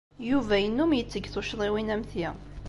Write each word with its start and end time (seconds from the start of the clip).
Yuba 0.29 0.55
yennum 0.59 0.91
yetteg 0.95 1.25
tuccḍiwin 1.33 1.93
am 1.95 2.03
ti. 2.11 2.27